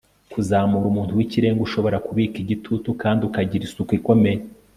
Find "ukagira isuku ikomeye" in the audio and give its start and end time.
3.27-4.39